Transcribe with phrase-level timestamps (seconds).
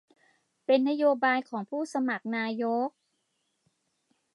[0.65, 2.89] เป็นนโยบายของผู้สมัครนายก